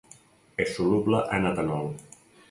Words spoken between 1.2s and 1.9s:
en etanol.